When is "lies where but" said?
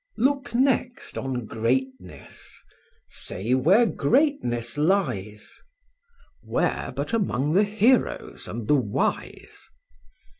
4.75-7.13